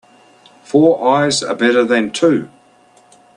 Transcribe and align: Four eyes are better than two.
Four 0.63 1.07
eyes 1.07 1.43
are 1.43 1.53
better 1.53 1.83
than 1.83 2.09
two. 2.09 2.49